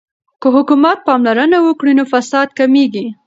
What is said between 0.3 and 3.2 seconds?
که حکومت پاملرنه وکړي نو فساد کمیږي.